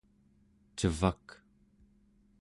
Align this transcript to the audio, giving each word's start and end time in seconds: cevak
cevak 0.77 1.25